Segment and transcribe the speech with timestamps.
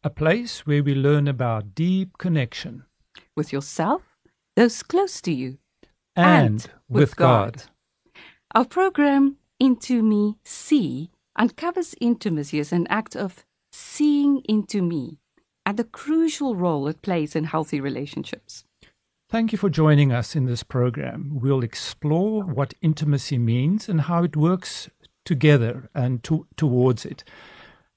[0.01, 2.85] a place where we learn about deep connection
[3.35, 4.01] with yourself,
[4.55, 5.57] those close to you,
[6.15, 7.63] and, with, God.
[8.53, 13.44] Our program, Into Me See, uncovers intimacy as an act of
[13.75, 15.17] seeing into me
[15.65, 18.63] and the crucial role it plays in healthy relationships.
[19.29, 21.39] Thank you for joining us in this program.
[21.41, 24.89] We'll explore what intimacy means and how it works
[25.25, 27.23] together and to, towards it.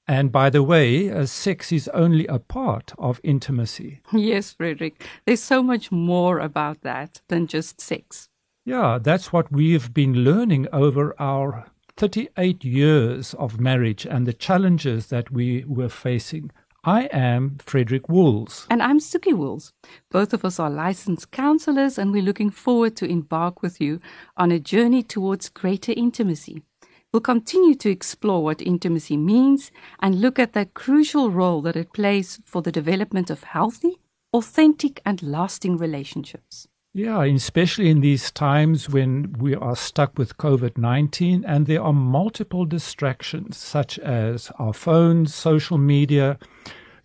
[0.07, 4.01] And by the way, uh, sex is only a part of intimacy.
[4.11, 5.05] Yes, Frederik.
[5.25, 8.27] There's so much more about that than just sex.
[8.65, 11.67] Yeah, that's what we've been learning over our
[11.99, 16.49] 38 years of marriage and the challenges that we were facing.
[16.85, 18.65] I am Frederik Wools.
[18.69, 19.73] And I'm Soekie Wools.
[20.09, 23.99] Both of us are licensed counselors, and we're looking forward to embark with you
[24.37, 26.63] on a journey towards greater intimacy.
[27.11, 31.91] We'll continue to explore what intimacy means and look at the crucial role that it
[31.91, 33.99] plays for the development of healthy,
[34.31, 36.68] authentic, and lasting relationships.
[36.93, 41.93] Yeah, especially in these times when we are stuck with COVID 19 and there are
[41.93, 46.39] multiple distractions, such as our phones, social media,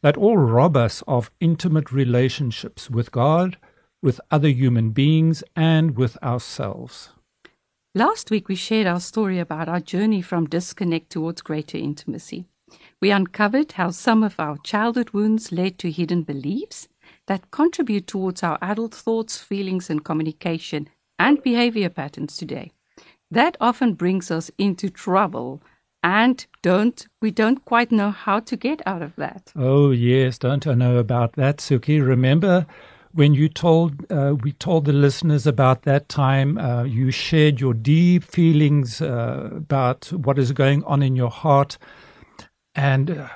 [0.01, 3.59] that all rob us of intimate relationships with God,
[4.03, 7.11] with other human beings, and with ourselves.
[7.95, 12.47] Last week, we shared our story about our journey from disconnect towards greater intimacy.
[13.01, 16.89] We uncovered how some of our childhood wounds led to hidden beliefs
[17.27, 22.73] that contribute towards our adult thoughts, feelings, and communication and behavior patterns today.
[23.31, 25.63] That often brings us into trouble
[26.03, 29.53] and don't we don't quite know how to get out of that.
[29.57, 32.07] Oh yes, don't I know about that, Soekie?
[32.07, 32.67] Remember
[33.13, 37.73] when you told uh, we told the listeners about that time uh, you shared your
[37.73, 41.79] deep feelings uh, about what is going on in your heart
[42.75, 43.29] and uh,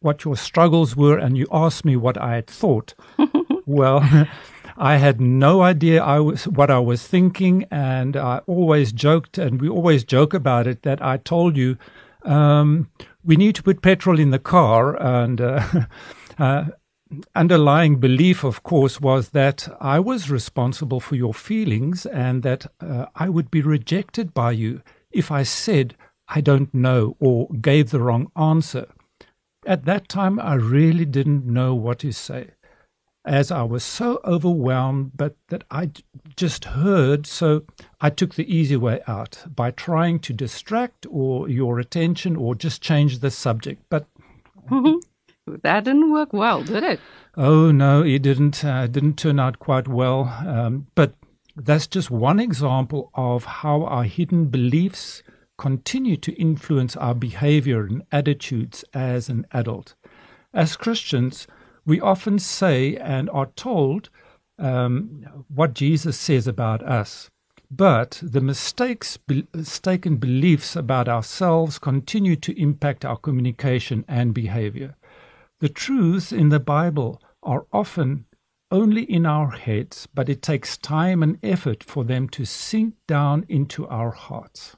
[0.00, 2.94] what your struggles were and you asked me what i had thought
[3.66, 4.28] well
[4.76, 9.60] i had no idea i was what i was thinking and i always joked and
[9.60, 11.76] we always joke about it that i told you
[12.22, 12.90] um,
[13.24, 15.62] we need to put petrol in the car and uh,
[16.38, 16.64] uh,
[17.34, 23.06] underlying belief, of course, was that I was responsible for your feelings and that uh,
[23.14, 25.96] I would be rejected by you if I said
[26.28, 28.86] I don't know or gave the wrong answer.
[29.66, 32.52] At that time, I really didn't know what to say,
[33.26, 35.90] as I was so overwhelmed, but that I
[36.36, 37.64] just heard, so
[38.00, 42.80] I took the easy way out by trying to distract or your attention or just
[42.80, 43.82] change the subject.
[43.90, 44.06] But
[44.70, 47.00] that didn't work well, did it?
[47.36, 48.64] Oh no, it didn't.
[48.64, 50.24] Uh, didn't turn out quite well.
[50.46, 51.14] Um, but
[51.54, 55.22] that's just one example of how our hidden beliefs
[55.60, 59.94] continue to influence our behavior and attitudes as an adult.
[60.54, 61.46] As Christians,
[61.84, 64.08] we often say and are told
[64.58, 67.28] um, what Jesus says about us.
[67.70, 74.96] But the mistakes, mistaken beliefs about ourselves continue to impact our communication and behavior.
[75.60, 78.24] The truths in the Bible are often
[78.70, 83.44] only in our heads, but it takes time and effort for them to sink down
[83.46, 84.76] into our hearts.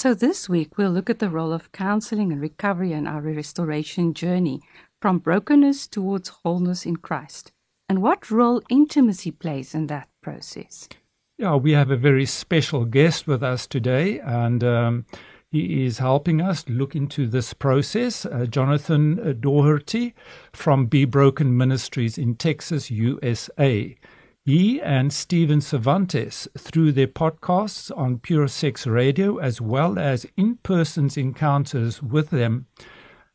[0.00, 4.14] So, this week we'll look at the role of counseling and recovery in our restoration
[4.14, 4.62] journey
[5.02, 7.52] from brokenness towards wholeness in Christ
[7.86, 10.88] and what role intimacy plays in that process.
[11.36, 15.04] Yeah, we have a very special guest with us today, and um,
[15.50, 18.24] he is helping us look into this process.
[18.24, 20.14] Uh, Jonathan Daugherty
[20.54, 23.98] from Be Broken Ministries in Texas, USA.
[24.46, 30.56] He and Steven Cervantes, through their podcasts on Pure Sex Radio, as well as in
[30.62, 32.66] person encounters with them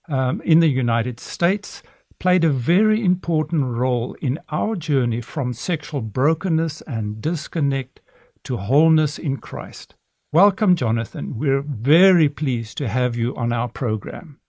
[0.10, 1.84] um, in the United States,
[2.20, 8.02] played a very important role in our journey from sexual brokenness and disconnect
[8.44, 9.94] to wholeness in Christ.
[10.34, 11.38] Welcome, Jonathan.
[11.38, 14.40] We're very pleased to have you on our program.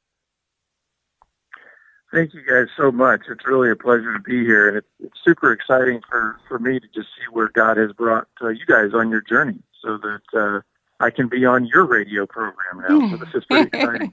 [2.12, 3.22] Thank you guys so much.
[3.28, 6.78] It's really a pleasure to be here, and it's, it's super exciting for, for me
[6.78, 10.22] to just see where God has brought uh, you guys on your journey so that
[10.32, 10.60] uh,
[10.98, 13.10] I can be on your radio program now.
[13.10, 14.12] So this is pretty exciting.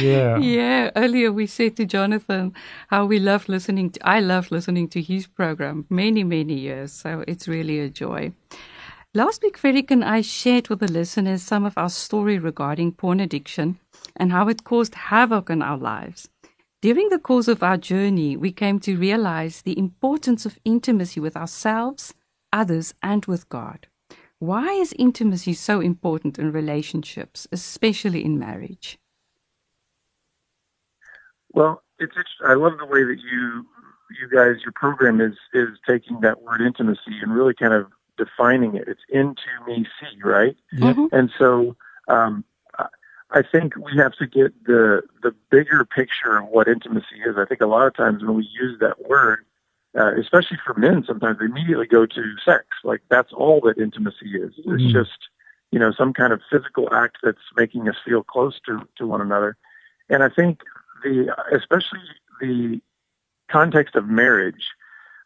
[0.00, 0.38] yeah.
[0.38, 0.90] Yeah.
[0.96, 2.54] Earlier we said to Jonathan
[2.88, 6.92] how we love listening to, I love listening to his program many, many years.
[6.92, 8.32] So it's really a joy.
[9.14, 13.20] Last week, Frederik and I shared with the listeners some of our story regarding porn
[13.20, 13.78] addiction
[14.16, 16.28] and how it caused havoc in our lives.
[16.82, 21.36] During the course of our journey, we came to realize the importance of intimacy with
[21.36, 22.12] ourselves,
[22.52, 23.86] others, and with God.
[24.40, 28.98] Why is intimacy so important in relationships, especially in marriage?
[31.52, 33.64] Well, it's I love the way that you
[34.20, 37.86] you guys your program is is taking that word intimacy and really kind of
[38.18, 38.88] defining it.
[38.88, 40.56] It's into me see, right?
[40.72, 40.96] Yep.
[40.96, 41.08] Mhm.
[41.12, 41.76] And so
[42.08, 42.44] um,
[43.34, 47.36] I- think we have to get the the bigger picture of what intimacy is.
[47.36, 49.44] I think a lot of times when we use that word,
[49.98, 52.64] uh, especially for men, sometimes they immediately go to sex.
[52.84, 54.52] Like that's all that intimacy is.
[54.58, 54.92] It's Mm.
[54.92, 55.28] just
[55.70, 59.20] you know some kind of physical act that's making us feel close to to one
[59.20, 59.56] another.
[60.08, 60.62] And I think
[61.02, 62.00] the especially
[62.40, 62.80] the
[63.48, 64.70] context of marriage,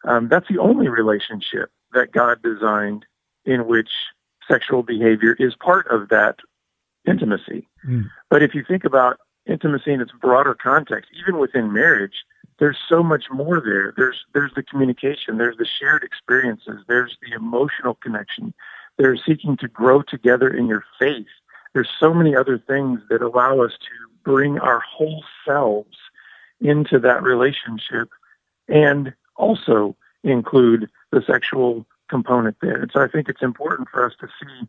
[0.03, 3.05] um, that's the only relationship that God designed
[3.45, 3.89] in which
[4.47, 6.39] sexual behavior is part of that
[7.07, 7.67] intimacy.
[7.87, 8.05] Mm.
[8.29, 12.25] But if you think about intimacy in its broader context, even within marriage,
[12.59, 13.93] there's so much more there.
[13.95, 18.53] There's there's the communication, there's the shared experiences, there's the emotional connection,
[18.97, 21.27] there's seeking to grow together in your faith.
[21.73, 25.97] There's so many other things that allow us to bring our whole selves
[26.59, 28.09] into that relationship
[28.67, 32.81] and also include the sexual component there.
[32.81, 34.67] And so I think it's important for us to see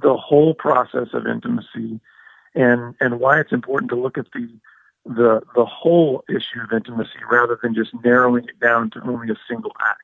[0.00, 2.00] the whole process of intimacy
[2.54, 4.48] and and why it's important to look at the
[5.04, 9.36] the the whole issue of intimacy rather than just narrowing it down to only a
[9.48, 10.00] single act.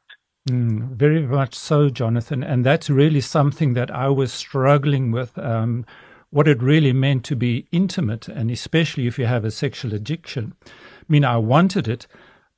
[0.49, 2.43] Mm, very much so, Jonathan.
[2.43, 5.39] And that's really something that I was struggling with.
[5.39, 5.85] Um,
[6.31, 10.55] what it really meant to be intimate, and especially if you have a sexual addiction.
[10.65, 10.71] I
[11.09, 12.07] mean, I wanted it,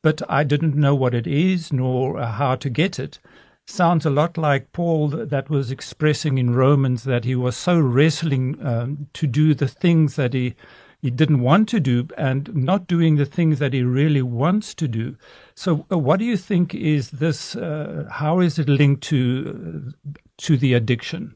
[0.02, 3.19] but I didn't know what it is nor how to get it.
[3.67, 8.59] Sounds a lot like Paul that was expressing in Romans that he was so wrestling
[8.64, 10.55] um, to do the things that he
[11.00, 14.87] he didn't want to do and not doing the things that he really wants to
[14.87, 15.17] do.
[15.56, 17.56] So, uh, what do you think is this?
[17.56, 21.35] Uh, how is it linked to uh, to the addiction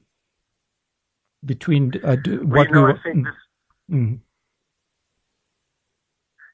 [1.45, 3.27] between uh, do, what you know, we this
[3.89, 4.19] Mm,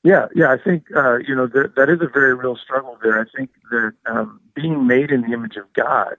[0.05, 3.21] Yeah, yeah, I think uh, you know that that is a very real struggle there.
[3.21, 6.17] I think that um, being made in the image of God,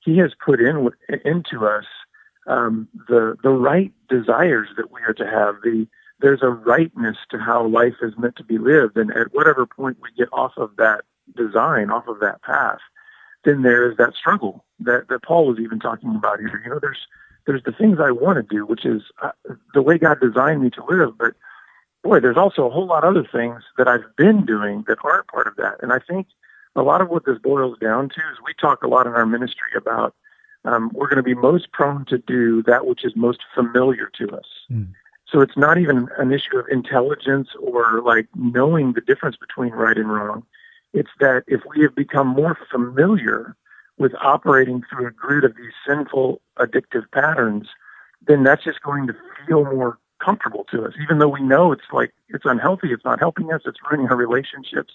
[0.00, 0.88] He has put in
[1.24, 1.84] into us
[2.46, 5.56] um, the the right desires that we are to have.
[5.62, 5.86] The
[6.20, 9.98] there's a rightness to how life is meant to be lived, and at whatever point
[10.00, 11.02] we get off of that
[11.36, 12.78] design, off of that path,
[13.44, 16.62] then there is that struggle that that Paul was even talking about here.
[16.64, 17.06] You know, there's
[17.46, 19.32] there's the things I want to do, which is uh,
[19.74, 21.34] the way God designed me to live, but
[22.06, 25.26] boy, there's also a whole lot of other things that I've been doing that aren't
[25.28, 25.82] part of that.
[25.82, 26.28] And I think
[26.76, 29.26] a lot of what this boils down to is we talk a lot in our
[29.26, 30.14] ministry about
[30.64, 34.30] um, we're going to be most prone to do that which is most familiar to
[34.36, 34.46] us.
[34.70, 34.88] Mm.
[35.28, 39.96] So it's not even an issue of intelligence or like knowing the difference between right
[39.96, 40.44] and wrong.
[40.92, 43.56] It's that if we have become more familiar
[43.98, 47.68] with operating through a grid of these sinful addictive patterns,
[48.26, 49.14] then that's just going to
[49.46, 53.18] feel more comfortable to us, even though we know it's like it's unhealthy, it's not
[53.18, 54.94] helping us, it's ruining our relationships.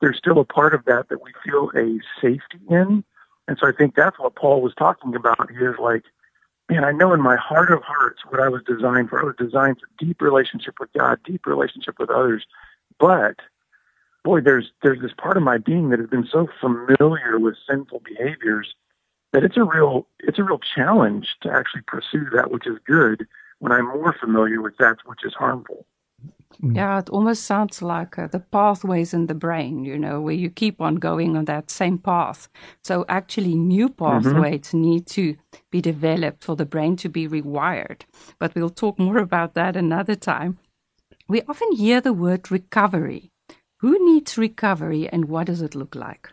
[0.00, 3.04] There's still a part of that that we feel a safety in.
[3.48, 5.50] And so I think that's what Paul was talking about.
[5.50, 6.04] He is like,
[6.70, 9.20] man, I know in my heart of hearts what I was designed for.
[9.20, 12.44] I was designed for deep relationship with God, deep relationship with others.
[12.98, 13.36] But
[14.24, 18.02] boy, there's there's this part of my being that has been so familiar with sinful
[18.04, 18.74] behaviors
[19.32, 23.26] that it's a real it's a real challenge to actually pursue that which is good
[23.60, 25.86] when I'm more familiar with that which is harmful.
[26.62, 30.50] Yeah, it almost sounds like uh, the pathways in the brain, you know, where you
[30.50, 32.48] keep on going on that same path.
[32.82, 35.36] So actually, new pathways need to
[35.70, 38.02] be developed for the brain to be rewired.
[38.38, 40.58] But we'll talk more about that another time.
[41.28, 43.30] We often hear the word recovery.
[43.78, 46.30] Who needs recovery and what does it look like?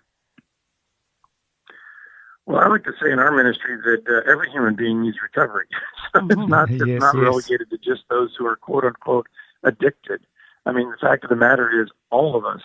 [2.47, 5.67] Well, I like to say in our ministry that uh, every human being needs recovery.
[6.15, 7.23] so it's not it's Yes, not yes.
[7.23, 9.27] relegated to just those who are quote unquote
[9.63, 10.21] addicted.
[10.65, 12.61] I mean, the fact of the matter is, all of us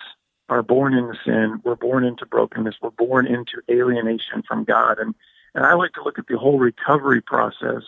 [0.47, 1.61] are born into sin.
[1.65, 2.75] We're born into brokenness.
[2.81, 4.99] We're born into alienation from God.
[4.99, 5.13] And
[5.53, 7.83] and I like to look at the whole recovery process,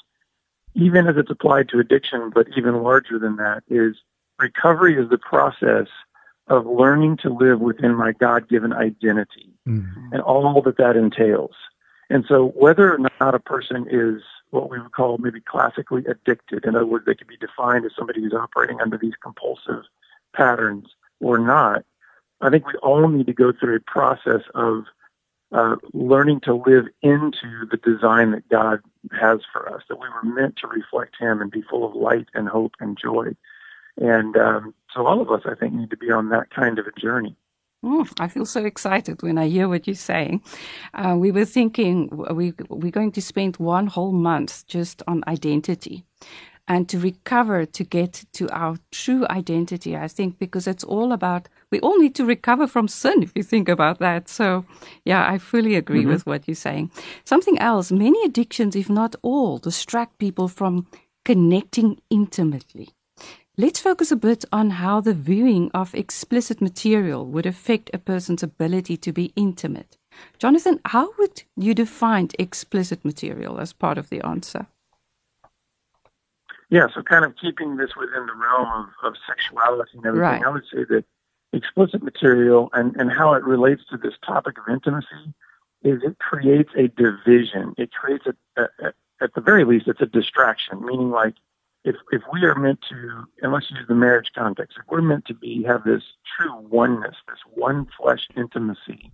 [0.74, 3.96] even as it's applied to addiction, but even larger than that, is
[4.38, 5.88] recovery is the process
[6.48, 11.56] of learning to live within my God-given identity mm, and all that that entails.
[12.10, 14.22] And so whether or not a person is
[14.52, 17.92] what we would call maybe classically addicted, in other words, they could be defined as
[17.98, 19.84] somebody who's operating under these compulsive
[20.34, 20.88] patterns
[21.20, 21.84] or not,
[22.42, 24.86] I think we all need to go through a process of
[25.52, 28.82] uh, learning to live into the design that God
[29.18, 32.28] has for us, that we were meant to reflect Him and be full of light
[32.34, 33.36] and hope and joy.
[33.98, 36.88] And um, So all of us, I think, need to be on that kind of
[36.88, 37.36] a journey.
[37.86, 40.42] Mm, I feel so excited when I hear what you're saying.
[40.96, 46.04] Uh, we were thinking we, we're going to spend one whole month just on identity
[46.68, 49.96] and to recover to get to our true identity.
[49.96, 53.44] I think because it's all about, we all need to recover from sin if you
[53.44, 54.30] think about that.
[54.30, 54.66] So,
[55.04, 56.10] yeah, I fully agree mm-hmm.
[56.10, 56.90] with what you're saying.
[57.24, 60.88] Something else, many addictions, if not all, distract people from
[61.24, 62.95] connecting intimately.
[63.58, 68.44] Let's focus a bit on how the viewing of explicit material would affect a person's
[68.44, 69.98] ability to be intimate.
[70.38, 74.68] Jonathan, how would you define explicit material as part of the answer?
[76.70, 78.68] Yeah, so kind of keeping this within the realm
[79.04, 80.44] of, of sexuality and everything, right.
[80.44, 81.06] I would say that
[81.54, 85.34] explicit material and, and how it relates to this topic of intimacy
[85.84, 87.74] is it creates a division.
[87.78, 91.36] It creates a, a, a at the very least, it's a distraction, meaning like
[91.86, 95.26] if if we are meant to, and let's use the marriage context, if we're meant
[95.26, 96.04] to be have this
[96.36, 99.12] true oneness, this one flesh intimacy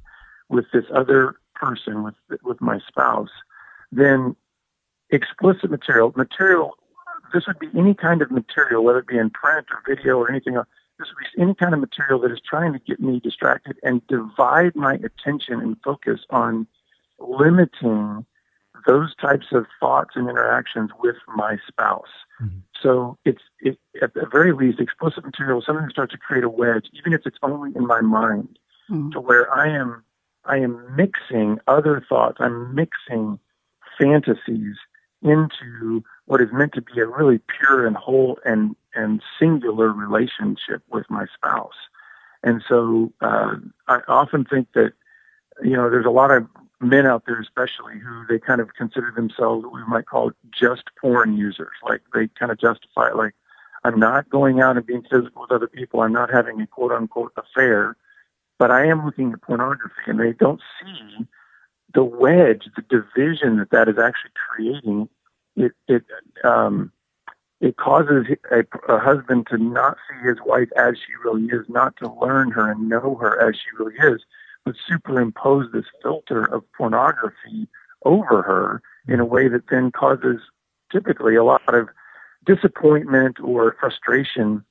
[0.49, 3.29] with this other person, with with my spouse,
[3.91, 4.35] then
[5.09, 6.71] explicit material, material,
[7.33, 10.29] this would be any kind of material, whether it be in print or video or
[10.29, 10.67] anything else.
[10.97, 14.05] This would be any kind of material that is trying to get me distracted and
[14.07, 16.67] divide my attention and focus on
[17.19, 18.25] limiting
[18.85, 22.11] those types of thoughts and interactions with my spouse.
[22.41, 22.59] Mm-hmm.
[22.81, 26.50] So it's it, at the very least explicit material, something that starts to create a
[26.50, 28.57] wedge, even if it's only in my mind,
[28.89, 29.11] mm-hmm.
[29.11, 30.03] to where I am
[30.45, 33.39] I am mixing other thoughts, I'm mixing
[34.00, 34.77] fantasies
[35.21, 40.81] into what is meant to be a really pure and whole and and singular relationship
[40.89, 41.88] with my spouse.
[42.43, 43.55] And so uh,
[43.88, 44.93] I often think that
[45.63, 46.47] you know there's a lot of
[46.81, 50.83] men out there especially who they kind of consider themselves what we might call just
[51.00, 51.73] porn users.
[51.83, 53.33] Like they kind of justify it like,
[53.83, 56.01] I'm not going out and being physical with other people.
[56.01, 57.95] I'm not having a quote unquote affair,
[58.59, 61.27] but I am looking at pornography and they don't see
[61.93, 65.09] the wedge, the division that that is actually creating.
[65.55, 66.03] It, it,
[66.43, 66.91] um,
[67.59, 71.95] it causes a, a husband to not see his wife as she really is, not
[71.97, 74.21] to learn her and know her as she really is
[74.65, 77.68] would superimpose this filter of pornography
[78.06, 80.41] over her in a way that then causes
[80.91, 81.89] typically a lot of
[82.46, 84.63] disappointment or frustration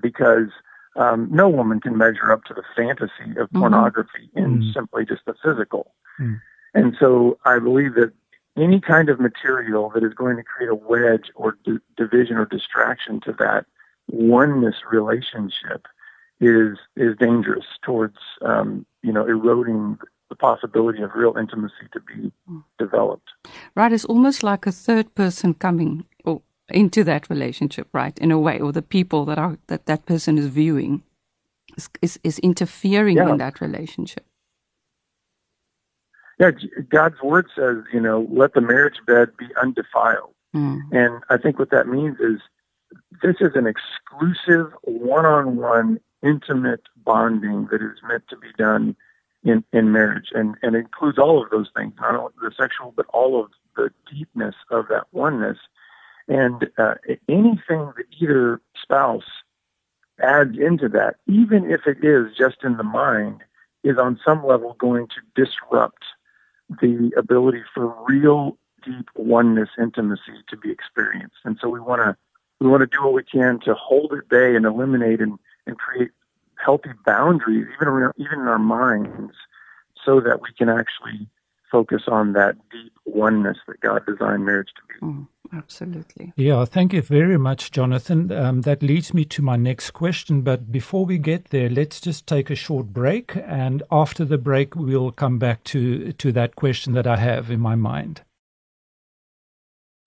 [0.00, 0.48] because
[0.96, 3.60] um, no woman can measure up to the fantasy of mm-hmm.
[3.60, 4.70] pornography in mm-hmm.
[4.72, 5.94] simply just the physical.
[6.20, 6.34] Mm-hmm.
[6.74, 8.12] And so I believe that
[8.56, 12.46] any kind of material that is going to create a wedge or d- division or
[12.46, 13.66] distraction to that
[14.08, 15.86] oneness relationship
[16.40, 22.32] is is dangerous towards um, you know eroding the possibility of real intimacy to be
[22.78, 23.28] developed.
[23.74, 26.04] Right, it's almost like a third person coming
[26.68, 28.16] into that relationship, right?
[28.18, 31.02] In a way, or the people that are that that person is viewing
[31.76, 33.30] is is, is interfering yeah.
[33.30, 34.24] in that relationship.
[36.38, 36.50] Yeah,
[36.90, 40.34] God's word says, you know, let the marriage bed be undefiled.
[40.54, 40.80] Mm.
[40.92, 42.40] And I think what that means is
[43.22, 48.96] this is an exclusive one-on-one intimate bonding that is meant to be done
[49.44, 53.06] in, in marriage and, and includes all of those things, not only the sexual, but
[53.12, 55.58] all of the deepness of that oneness.
[56.28, 56.94] And uh,
[57.28, 59.30] anything that either spouse
[60.20, 63.42] adds into that, even if it is just in the mind,
[63.84, 66.02] is on some level going to disrupt
[66.68, 71.36] the ability for real deep oneness intimacy to be experienced.
[71.44, 72.16] And so we want to
[72.60, 75.38] we want to do what we can to hold at bay and eliminate and
[75.76, 76.10] and create
[76.64, 79.34] healthy boundaries, even in, even in our minds,
[80.04, 81.28] so that we can actually
[81.70, 85.06] focus on that deep oneness that God designed marriage to be.
[85.06, 86.32] Mm, absolutely.
[86.36, 88.30] Yeah, thank you very much, Jonathan.
[88.30, 90.42] Um, that leads me to my next question.
[90.42, 93.36] But before we get there, let's just take a short break.
[93.36, 97.60] And after the break, we'll come back to, to that question that I have in
[97.60, 98.22] my mind.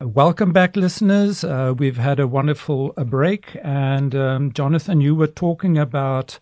[0.01, 1.44] Welcome back, listeners.
[1.44, 6.39] Uh, we've had a wonderful uh, break, and um, Jonathan, you were talking about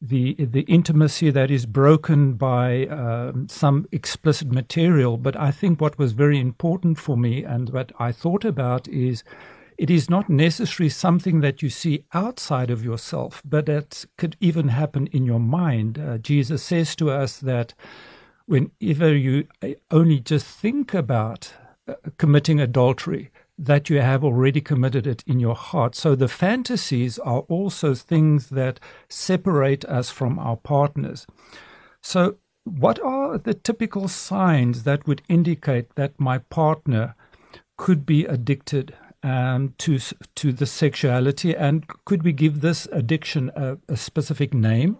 [0.00, 5.16] the the intimacy that is broken by um, some explicit material.
[5.16, 9.24] But I think what was very important for me, and what I thought about, is
[9.76, 14.68] it is not necessarily something that you see outside of yourself, but that could even
[14.68, 15.98] happen in your mind.
[15.98, 17.74] Uh, Jesus says to us that
[18.46, 21.54] whenever you uh, only just think about
[22.18, 25.94] committing adultery, that you have already committed it in your heart.
[25.94, 31.26] So the fantasies are also things that separate us from our partners.
[32.02, 37.14] So, what are the typical signs that would indicate that my partner
[37.76, 39.98] could be addicted um, to
[40.34, 41.54] to the sexuality?
[41.56, 44.98] And could we give this addiction a, a specific name?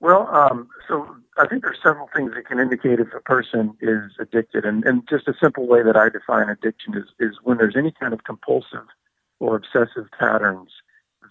[0.00, 4.12] Well, um, so I think there's several things that can indicate if a person is
[4.18, 7.76] addicted, and, and just a simple way that I define addiction is is when there's
[7.76, 8.86] any kind of compulsive
[9.38, 10.70] or obsessive patterns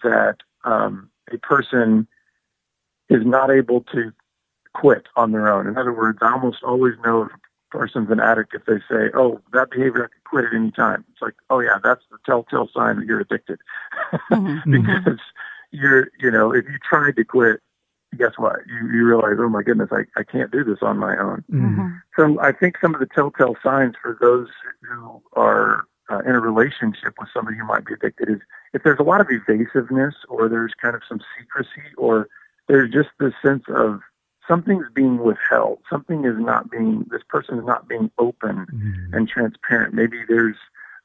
[0.02, 2.08] that um, a person
[3.08, 4.12] is not able to
[4.74, 5.68] quit on their own.
[5.68, 9.10] In other words, I almost always know if a person's an addict if they say,
[9.14, 12.18] "Oh, that behavior I could quit at any time." It's like, "Oh yeah, that's the
[12.26, 13.60] telltale sign that you're addicted,"
[14.32, 14.70] mm-hmm.
[14.82, 15.20] because
[15.70, 17.60] you're, you know, if you tried to quit,
[18.16, 18.60] guess what?
[18.66, 21.44] You you realize, oh my goodness, I I can't do this on my own.
[21.50, 21.88] Mm-hmm.
[22.16, 24.48] So I think some of the telltale signs for those
[24.82, 28.40] who are uh, in a relationship with somebody who might be addicted is
[28.72, 32.28] if there's a lot of evasiveness or there's kind of some secrecy or
[32.68, 34.00] there's just this sense of
[34.46, 35.78] something's being withheld.
[35.88, 39.14] Something is not being, this person is not being open mm-hmm.
[39.14, 39.94] and transparent.
[39.94, 40.56] Maybe there's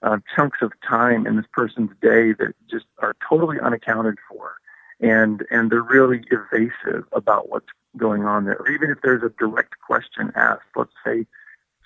[0.01, 4.55] uh, chunks of time in this person's day that just are totally unaccounted for.
[5.01, 8.57] And, and they're really evasive about what's going on there.
[8.57, 11.25] Or even if there's a direct question asked, let's say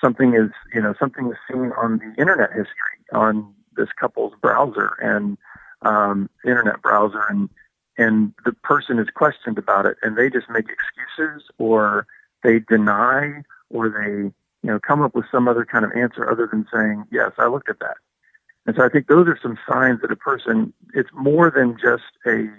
[0.01, 4.95] something is, you know, something is seen on the internet history on this couple's browser
[5.01, 5.37] and
[5.81, 7.49] um, internet browser, and
[7.97, 12.05] and the person is questioned about it, and they just make excuses or
[12.43, 16.47] they deny or they you know come up with some other kind of answer other
[16.47, 17.97] than saying yes, I looked at that.
[18.65, 22.03] And so I think those are some signs that a person it's more than just
[22.25, 22.49] a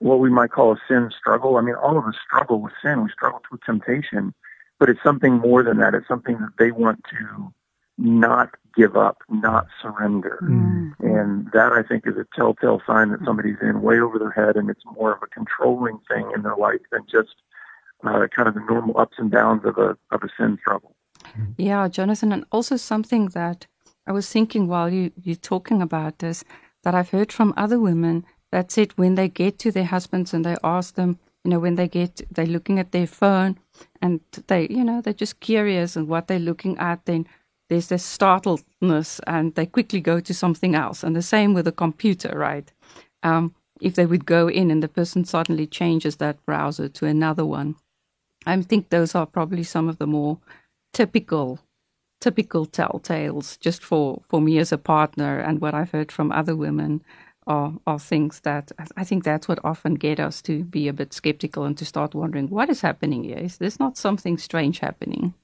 [0.00, 1.56] what we might call a sin struggle.
[1.56, 3.02] I mean, all of us struggle with sin.
[3.02, 4.34] We struggle with temptation,
[4.78, 5.94] but it's something more than that.
[5.94, 7.52] It's something that they want to
[7.98, 10.38] not give up, not surrender.
[10.42, 10.92] Mm.
[11.00, 14.56] And that I think is a telltale sign that somebody's in way over their head
[14.56, 17.34] and it's more of a controlling thing in their life than just
[18.04, 20.94] uh, kind of the normal ups and downs of a of a sin struggle.
[21.56, 23.66] Yeah, Jonathan, and also something that
[24.06, 26.44] I was thinking while you you're talking about this
[26.84, 28.96] that I've heard from other women that it.
[28.96, 32.20] when they get to their husbands and they ask them, you know, when they get
[32.30, 33.58] they're looking at their phone
[34.02, 37.26] and they, you know, they're just curious and what they're looking at, then
[37.68, 41.02] there's this startledness and they quickly go to something else.
[41.02, 42.72] And the same with a computer, right?
[43.22, 47.44] Um, if they would go in and the person suddenly changes that browser to another
[47.44, 47.76] one.
[48.46, 50.38] I think those are probably some of the more
[50.92, 51.60] typical
[52.20, 56.56] typical telltales just for, for me as a partner and what I've heard from other
[56.56, 57.00] women
[57.48, 61.12] are, are things that I think that's what often get us to be a bit
[61.12, 63.38] skeptical and to start wondering what is happening here?
[63.38, 65.34] Is this not something strange happening?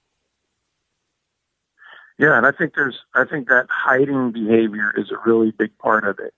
[2.18, 6.04] Yeah, and I think there's I think that hiding behavior is a really big part
[6.04, 6.32] of it,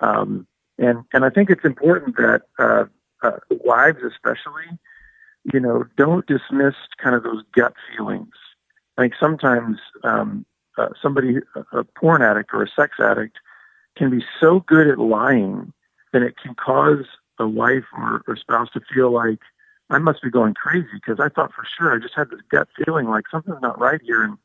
[0.00, 2.84] um, and and I think it's important that uh,
[3.22, 4.78] uh, wives especially,
[5.54, 8.34] you know, don't dismiss kind of those gut feelings.
[8.98, 10.44] I think sometimes um,
[10.76, 11.36] uh, somebody,
[11.72, 13.38] a porn addict or a sex addict,
[13.96, 15.72] can be so good at lying
[16.12, 17.04] that it can cause
[17.38, 19.38] a wife or, or spouse to feel like
[19.90, 22.68] I must be going crazy because I thought for sure I just had this gut
[22.84, 24.38] feeling like something's not right here and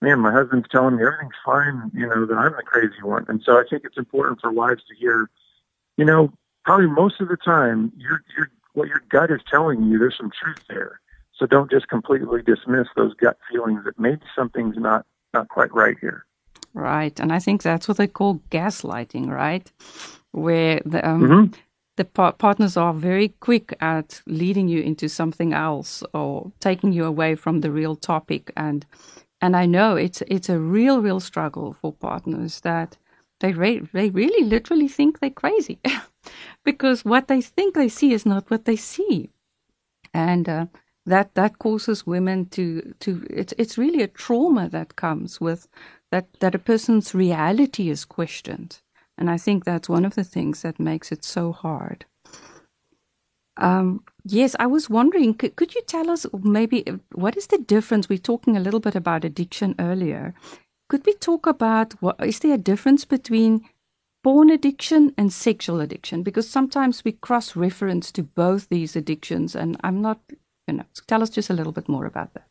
[0.00, 3.26] man, my husband's telling me everything's fine, you know, that I'm the crazy one.
[3.28, 5.28] And so I think it's important for wives to hear,
[5.96, 6.32] you know,
[6.64, 10.30] probably most of the time, your your what your gut is telling you, there's some
[10.30, 11.00] truth there.
[11.34, 15.96] So don't just completely dismiss those gut feelings that maybe something's not not quite right
[16.00, 16.24] here.
[16.72, 19.70] Right, and I think that's what they call gaslighting, right?
[20.30, 21.52] Where the um, mm-hmm.
[21.96, 27.04] the par- partners are very quick at leading you into something else or taking you
[27.04, 28.86] away from the real topic and
[29.40, 32.96] and I know it's it's a real, real struggle for partners that
[33.40, 35.78] they re- they really literally think they're crazy
[36.64, 39.30] because what they think they see is not what they see,
[40.12, 40.66] and uh,
[41.10, 45.68] that that causes women to to it's it's really a trauma that comes with
[46.12, 48.80] that that a person's reality is questioned,
[49.18, 52.06] and I think that's one of the things that makes it so hard.
[53.56, 58.08] Um, yes, I was wondering, could, could you tell us maybe what is the difference?
[58.08, 60.34] We are talking a little bit about addiction earlier.
[60.88, 63.68] Could we talk about what is there a difference between
[64.24, 66.22] porn addiction and sexual addiction?
[66.22, 70.20] Because sometimes we cross reference to both these addictions, and I'm not,
[71.06, 72.46] tell us just a little bit more about that.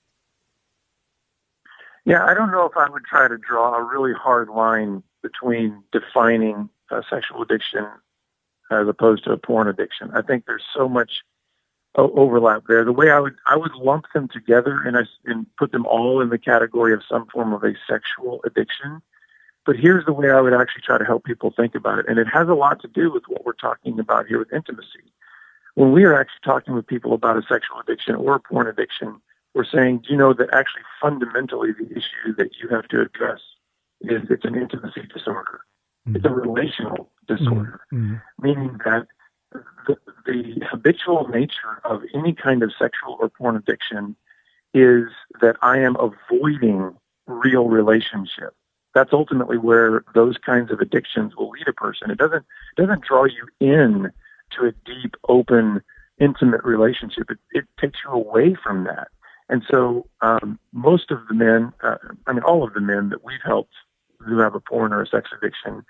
[2.05, 5.83] Yeah, I don't know if I would try to draw a really hard line between
[5.91, 6.69] defining
[7.09, 7.85] sexual addiction
[8.71, 10.11] as opposed to a porn addiction.
[10.13, 11.21] I think there's so much
[11.95, 12.85] overlap there.
[12.85, 16.21] The way I would I would lump them together and I, and put them all
[16.21, 19.01] in the category of some form of a sexual addiction.
[19.65, 22.17] But here's the way I would actually try to help people think about it, and
[22.17, 25.03] it has a lot to do with what we're talking about here with intimacy.
[25.75, 29.21] When we are actually talking with people about a sexual addiction or a porn addiction,
[29.53, 33.39] we're saying, do you know that actually fundamentally the issue that you have to address
[34.01, 35.61] is it's an intimacy disorder.
[36.07, 36.15] Mm-hmm.
[36.17, 38.15] It's a relational disorder, mm-hmm.
[38.41, 39.07] meaning that
[39.87, 44.15] the, the habitual nature of any kind of sexual or porn addiction
[44.73, 45.07] is
[45.41, 46.95] that I am avoiding
[47.27, 48.55] real relationship.
[48.93, 52.09] That's ultimately where those kinds of addictions will lead a person.
[52.11, 52.45] It doesn't
[52.77, 54.11] it doesn't draw you in
[54.51, 55.81] to a deep, open,
[56.19, 57.29] intimate relationship.
[57.29, 59.09] It, it takes you away from that.
[59.49, 63.23] And so um, most of the men, uh, I mean, all of the men that
[63.23, 63.73] we've helped
[64.19, 65.83] who have a porn or a sex addiction,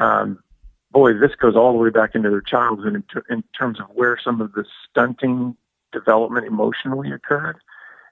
[0.00, 0.40] um,
[0.90, 3.86] boy, this goes all the way back into their childhood in, ter- in terms of
[3.94, 5.56] where some of the stunting
[5.92, 7.58] development emotionally occurred.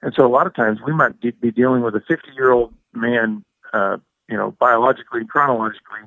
[0.01, 2.73] And so a lot of times we might be dealing with a 50 year old
[2.93, 3.97] man, uh,
[4.29, 6.01] you know, biologically, chronologically,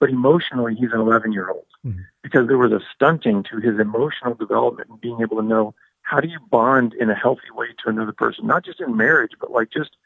[0.00, 2.00] but emotionally he's an 11 year old mm-hmm.
[2.22, 6.20] because there was a stunting to his emotional development and being able to know how
[6.20, 9.50] do you bond in a healthy way to another person, not just in marriage, but
[9.50, 9.96] like just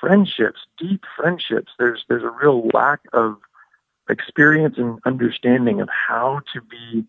[0.00, 1.72] friendships, deep friendships.
[1.78, 3.36] There's there's a real lack of
[4.08, 7.04] experience and understanding of how to be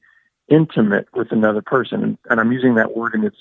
[0.49, 3.37] intimate with another person, and, and I'm using that word in its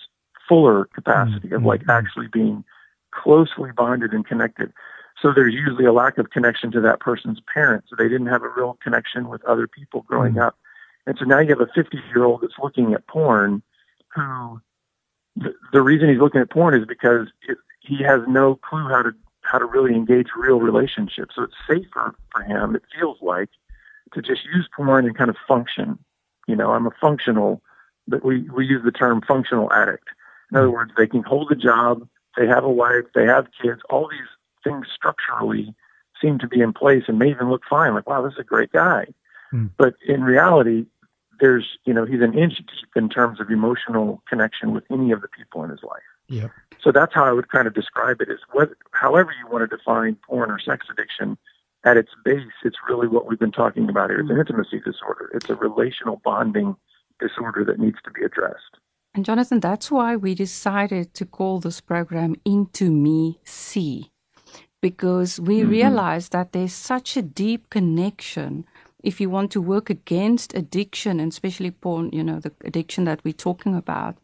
[0.48, 1.56] fuller capacity mm-hmm.
[1.56, 2.64] of like actually being
[3.10, 4.72] closely bonded and connected.
[5.20, 7.90] So there's usually a lack of connection to that person's parents.
[7.90, 10.42] So They didn't have a real connection with other people growing mm-hmm.
[10.42, 10.56] up.
[11.06, 13.62] And so now you have a 50 year old that's looking at porn
[14.14, 14.60] who
[15.36, 19.02] the, the reason he's looking at porn is because it, he has no clue how
[19.02, 19.12] to
[19.42, 21.34] how to really engage real relationships.
[21.34, 22.76] So it's safer for him.
[22.76, 23.50] It feels like
[24.14, 25.98] to just use porn and kind of function.
[26.46, 27.62] You know, I'm a functional,
[28.06, 30.08] but we we use the term functional addict.
[30.50, 33.80] In other words, they can hold a job, they have a wife, they have kids.
[33.90, 34.28] All these
[34.62, 35.74] things structurally
[36.20, 37.94] seem to be in place and may even look fine.
[37.94, 39.06] Like, wow, this is a great guy.
[39.52, 39.70] Mm.
[39.76, 40.86] But in reality,
[41.40, 45.22] there's, you know, he's an inch deep in terms of emotional connection with any of
[45.22, 46.02] the people in his life.
[46.28, 46.48] Yeah.
[46.82, 49.76] So that's how I would kind of describe it: is what, however you want to
[49.76, 51.36] define porn or sex addiction.
[51.84, 54.20] At its base, it's really what we've been talking about here.
[54.20, 55.28] It's an intimacy disorder.
[55.34, 56.76] It's a relational bonding
[57.18, 58.78] disorder that needs to be addressed.
[59.14, 64.12] And Jonathan, that's why we decided to call this program Into Me See,
[64.80, 65.70] because we mm-hmm.
[65.70, 68.64] realized that there's such a deep connection
[69.02, 73.20] if you want to work against addiction, and especially porn, you know, the addiction that
[73.24, 74.16] we're talking about,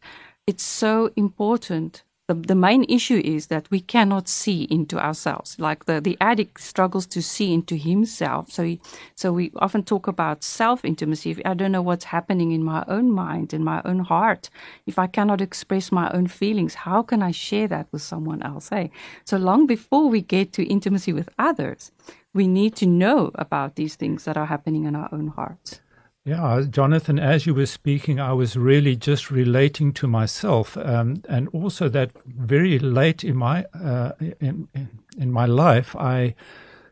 [0.46, 2.02] it's so important.
[2.26, 5.58] The, the main issue is that we cannot see into ourselves.
[5.58, 8.50] Like the, the addict struggles to see into himself.
[8.50, 8.80] So, he,
[9.14, 11.30] so we often talk about self intimacy.
[11.30, 14.50] If I don't know what's happening in my own mind, in my own heart,
[14.86, 18.68] if I cannot express my own feelings, how can I share that with someone else?
[18.68, 18.90] Hey,
[19.24, 21.92] so long before we get to intimacy with others,
[22.34, 25.80] we need to know about these things that are happening in our own hearts.
[26.24, 31.48] Yeah, Jonathan, as you were speaking, I was really just relating to myself, um, and
[31.48, 34.68] also that very late in my uh, in,
[35.16, 36.34] in my life, I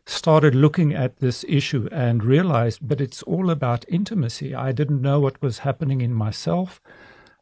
[0.07, 4.55] started looking at this issue and realized, but it's all about intimacy.
[4.55, 6.81] I didn't know what was happening in myself.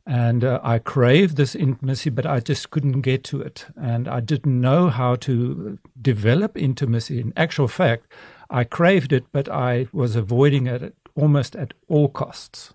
[0.07, 3.65] And uh, I craved this intimacy, but I just couldn't get to it.
[3.75, 7.19] And I didn't know how to develop intimacy.
[7.19, 8.11] In actual fact,
[8.49, 12.73] I craved it, but I was avoiding it almost at all costs.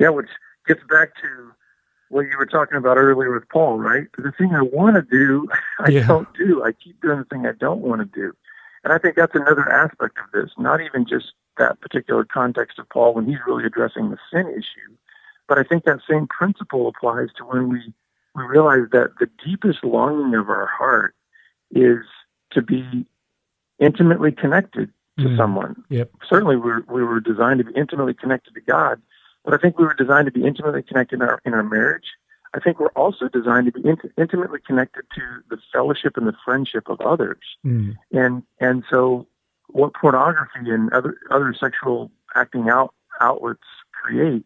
[0.00, 0.28] Yeah, which
[0.66, 1.52] gets back to
[2.08, 4.06] what you were talking about earlier with Paul, right?
[4.18, 5.48] The thing I want to do,
[5.78, 6.06] I yeah.
[6.06, 6.64] don't do.
[6.64, 8.32] I keep doing the thing I don't want to do.
[8.84, 12.88] And I think that's another aspect of this, not even just that particular context of
[12.88, 14.94] Paul when he's really addressing the sin issue.
[15.48, 17.92] But I think that same principle applies to when we,
[18.34, 21.14] we realize that the deepest longing of our heart
[21.70, 22.04] is
[22.52, 23.06] to be
[23.78, 25.36] intimately connected to mm.
[25.36, 25.82] someone.
[25.88, 26.10] Yep.
[26.28, 29.00] Certainly, we were, we were designed to be intimately connected to God,
[29.44, 32.06] but I think we were designed to be intimately connected in our, in our marriage.
[32.54, 36.34] I think we're also designed to be int- intimately connected to the fellowship and the
[36.44, 37.38] friendship of others.
[37.64, 37.96] Mm.
[38.12, 39.26] And and so
[39.76, 43.60] what pornography and other other sexual acting out outlets
[43.92, 44.44] create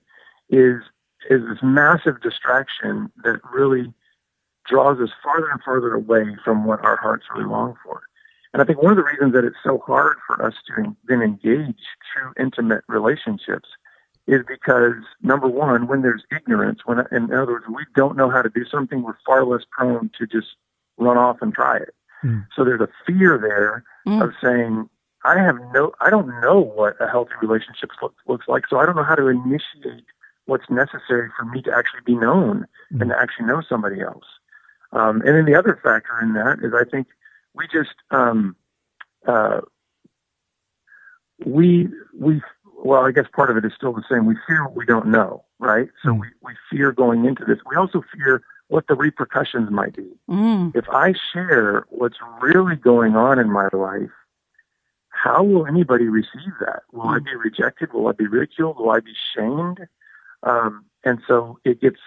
[0.48, 0.82] is
[1.28, 3.92] is this massive distraction that really
[4.66, 8.02] draws us farther and farther away from what our hearts really long for.
[8.52, 11.22] And I think one of the reasons that it's so hard for us to then
[11.22, 13.68] engage true intimate relationships
[14.26, 18.42] is because number one, when there's ignorance, when in other words, we don't know how
[18.42, 20.48] to do something, we're far less prone to just
[20.98, 21.94] run off and try it.
[22.24, 22.46] Mm.
[22.54, 24.22] So there's a fear there mm.
[24.22, 24.88] of saying,
[25.24, 28.86] I have no, I don't know what a healthy relationship look, looks like, so I
[28.86, 30.04] don't know how to initiate
[30.46, 33.02] what's necessary for me to actually be known mm-hmm.
[33.02, 34.24] and to actually know somebody else.
[34.92, 37.06] Um, and then the other factor in that is I think
[37.54, 38.56] we just, um,
[39.26, 39.60] uh,
[41.44, 42.40] we, we,
[42.82, 44.24] well, I guess part of it is still the same.
[44.26, 45.88] We fear what we don't know, right?
[46.02, 46.20] So mm-hmm.
[46.20, 47.58] we, we fear going into this.
[47.68, 50.08] We also fear what the repercussions might be.
[50.28, 50.74] Mm.
[50.76, 54.10] If I share what's really going on in my life,
[55.22, 56.82] how will anybody receive that?
[56.92, 57.92] Will I be rejected?
[57.92, 58.78] Will I be ridiculed?
[58.78, 59.86] Will I be shamed?
[60.42, 62.00] Um, and so it gets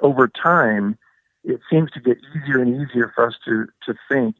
[0.00, 0.98] over time.
[1.44, 4.36] It seems to get easier and easier for us to to think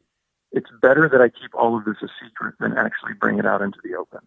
[0.51, 3.61] it's better that I keep all of this a secret than actually bring it out
[3.61, 4.19] into the open.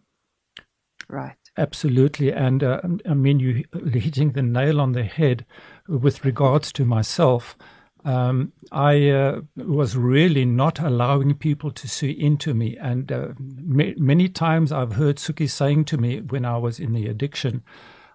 [1.07, 1.35] Right.
[1.57, 2.31] Absolutely.
[2.31, 5.45] And uh, I mean, you hitting the nail on the head
[5.87, 7.57] with regards to myself.
[8.03, 12.77] Um, I uh, was really not allowing people to see into me.
[12.77, 16.93] And uh, ma- many times I've heard Soekie saying to me when I was in
[16.93, 17.63] the addiction,